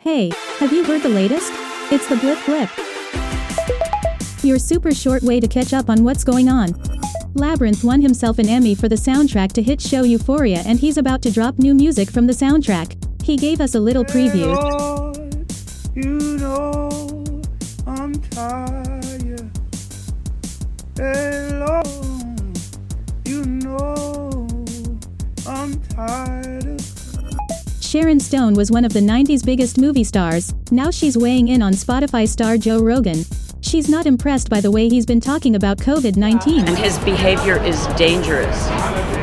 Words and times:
Hey, 0.00 0.30
have 0.60 0.72
you 0.72 0.82
heard 0.82 1.02
the 1.02 1.10
latest? 1.10 1.52
It's 1.92 2.08
the 2.08 2.16
Blip 2.16 2.38
Blip. 2.46 2.70
Your 4.42 4.58
super 4.58 4.92
short 4.92 5.22
way 5.22 5.40
to 5.40 5.46
catch 5.46 5.74
up 5.74 5.90
on 5.90 6.04
what's 6.04 6.24
going 6.24 6.48
on. 6.48 6.68
Labrinth 7.34 7.84
won 7.84 8.00
himself 8.00 8.38
an 8.38 8.48
Emmy 8.48 8.74
for 8.74 8.88
the 8.88 8.96
soundtrack 8.96 9.52
to 9.52 9.62
hit 9.62 9.78
show 9.78 10.04
Euphoria 10.04 10.62
and 10.64 10.80
he's 10.80 10.96
about 10.96 11.20
to 11.20 11.30
drop 11.30 11.58
new 11.58 11.74
music 11.74 12.10
from 12.10 12.26
the 12.26 12.32
soundtrack. 12.32 12.96
He 13.22 13.36
gave 13.36 13.60
us 13.60 13.74
a 13.74 13.80
little 13.80 14.02
preview. 14.02 14.56
Lord, 14.56 15.52
you 15.94 16.38
know 16.38 17.42
I'm 17.86 18.14
tired. 18.30 19.50
Hey 20.96 21.50
Lord, 21.58 21.86
you 23.26 23.44
know 23.44 24.48
I'm 25.46 25.78
tired 25.90 26.59
Sharon 27.90 28.20
Stone 28.20 28.54
was 28.54 28.70
one 28.70 28.84
of 28.84 28.92
the 28.92 29.00
90s 29.00 29.44
biggest 29.44 29.76
movie 29.76 30.04
stars, 30.04 30.54
now 30.70 30.92
she's 30.92 31.18
weighing 31.18 31.48
in 31.48 31.60
on 31.60 31.72
Spotify 31.72 32.28
star 32.28 32.56
Joe 32.56 32.80
Rogan. 32.80 33.24
She's 33.62 33.88
not 33.88 34.06
impressed 34.06 34.48
by 34.48 34.60
the 34.60 34.70
way 34.70 34.88
he's 34.88 35.04
been 35.04 35.18
talking 35.18 35.56
about 35.56 35.78
COVID 35.78 36.16
19. 36.16 36.68
and 36.68 36.78
his 36.78 36.96
behavior 37.00 37.60
is 37.64 37.88
dangerous. 37.96 38.68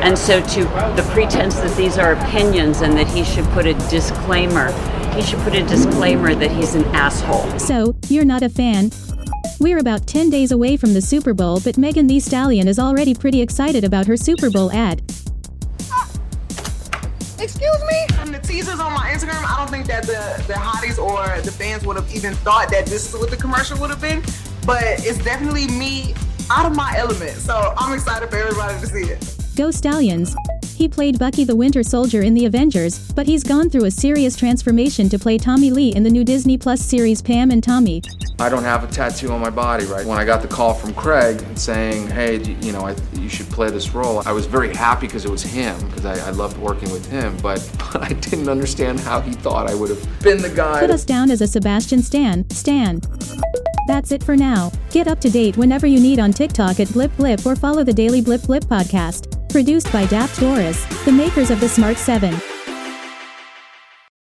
And 0.04 0.18
so, 0.18 0.42
to 0.48 0.64
the 0.96 1.10
pretense 1.14 1.54
that 1.60 1.74
these 1.78 1.96
are 1.96 2.12
opinions 2.12 2.82
and 2.82 2.92
that 2.92 3.08
he 3.08 3.24
should 3.24 3.46
put 3.54 3.64
a 3.64 3.72
disclaimer, 3.88 4.70
he 5.14 5.22
should 5.22 5.38
put 5.38 5.54
a 5.54 5.62
disclaimer 5.62 6.34
that 6.34 6.50
he's 6.50 6.74
an 6.74 6.84
asshole. 6.94 7.58
So, 7.58 7.96
you're 8.08 8.26
not 8.26 8.42
a 8.42 8.50
fan? 8.50 8.90
We're 9.60 9.78
about 9.78 10.06
10 10.06 10.28
days 10.28 10.52
away 10.52 10.76
from 10.76 10.92
the 10.92 11.00
Super 11.00 11.32
Bowl, 11.32 11.58
but 11.64 11.78
Megan 11.78 12.06
Thee 12.06 12.20
Stallion 12.20 12.68
is 12.68 12.78
already 12.78 13.14
pretty 13.14 13.40
excited 13.40 13.82
about 13.82 14.06
her 14.06 14.16
Super 14.18 14.50
Bowl 14.50 14.70
ad. 14.72 15.00
Excuse 17.48 17.82
me? 17.88 18.06
From 18.14 18.30
the 18.30 18.38
teasers 18.40 18.78
on 18.78 18.92
my 18.92 19.10
Instagram, 19.10 19.42
I 19.42 19.56
don't 19.56 19.70
think 19.70 19.86
that 19.86 20.02
the, 20.02 20.42
the 20.46 20.52
hotties 20.52 20.98
or 20.98 21.40
the 21.40 21.50
fans 21.50 21.84
would 21.86 21.96
have 21.96 22.14
even 22.14 22.34
thought 22.34 22.70
that 22.70 22.84
this 22.84 23.08
is 23.08 23.18
what 23.18 23.30
the 23.30 23.38
commercial 23.38 23.78
would 23.80 23.88
have 23.88 24.02
been. 24.02 24.22
But 24.66 24.82
it's 24.84 25.16
definitely 25.24 25.66
me 25.66 26.14
out 26.50 26.66
of 26.66 26.76
my 26.76 26.94
element. 26.98 27.38
So 27.38 27.72
I'm 27.78 27.94
excited 27.94 28.28
for 28.28 28.36
everybody 28.36 28.78
to 28.80 28.86
see 28.86 29.10
it. 29.10 29.34
Go 29.56 29.70
Stallions! 29.70 30.36
He 30.78 30.86
played 30.86 31.18
Bucky 31.18 31.42
the 31.42 31.56
Winter 31.56 31.82
Soldier 31.82 32.22
in 32.22 32.34
The 32.34 32.44
Avengers, 32.44 33.10
but 33.10 33.26
he's 33.26 33.42
gone 33.42 33.68
through 33.68 33.86
a 33.86 33.90
serious 33.90 34.36
transformation 34.36 35.08
to 35.08 35.18
play 35.18 35.36
Tommy 35.36 35.72
Lee 35.72 35.92
in 35.92 36.04
the 36.04 36.08
new 36.08 36.22
Disney 36.22 36.56
Plus 36.56 36.80
series 36.80 37.20
Pam 37.20 37.50
and 37.50 37.64
Tommy. 37.64 38.00
I 38.38 38.48
don't 38.48 38.62
have 38.62 38.84
a 38.84 38.86
tattoo 38.86 39.32
on 39.32 39.40
my 39.40 39.50
body, 39.50 39.86
right? 39.86 40.06
When 40.06 40.18
I 40.18 40.24
got 40.24 40.40
the 40.40 40.46
call 40.46 40.74
from 40.74 40.94
Craig 40.94 41.44
saying, 41.56 42.06
hey, 42.10 42.40
you 42.60 42.70
know, 42.70 42.86
I, 42.86 42.94
you 43.14 43.28
should 43.28 43.48
play 43.48 43.72
this 43.72 43.92
role, 43.92 44.22
I 44.24 44.30
was 44.30 44.46
very 44.46 44.72
happy 44.72 45.08
because 45.08 45.24
it 45.24 45.32
was 45.32 45.42
him, 45.42 45.76
because 45.88 46.06
I, 46.06 46.28
I 46.28 46.30
loved 46.30 46.56
working 46.58 46.92
with 46.92 47.10
him, 47.10 47.36
but, 47.42 47.68
but 47.92 48.00
I 48.08 48.12
didn't 48.12 48.48
understand 48.48 49.00
how 49.00 49.20
he 49.20 49.32
thought 49.32 49.68
I 49.68 49.74
would 49.74 49.90
have 49.90 50.22
been 50.22 50.40
the 50.40 50.48
guy. 50.48 50.78
Put 50.78 50.90
us 50.90 51.04
down 51.04 51.32
as 51.32 51.40
a 51.40 51.48
Sebastian 51.48 52.04
Stan. 52.04 52.48
Stan. 52.50 53.00
That's 53.88 54.12
it 54.12 54.22
for 54.22 54.36
now. 54.36 54.70
Get 54.90 55.08
up 55.08 55.20
to 55.22 55.28
date 55.28 55.56
whenever 55.56 55.88
you 55.88 55.98
need 55.98 56.20
on 56.20 56.32
TikTok 56.32 56.78
at 56.78 56.92
Blip 56.92 57.16
Blip 57.16 57.44
or 57.44 57.56
follow 57.56 57.82
the 57.82 57.92
Daily 57.92 58.20
Blip 58.20 58.42
Blip 58.42 58.62
podcast. 58.66 59.37
Produced 59.48 59.90
by 59.92 60.04
Doris, 60.38 60.84
the 61.06 61.12
makers 61.12 61.50
of 61.50 61.58
the 61.58 61.68
Smart 61.68 61.96
7. 61.96 62.57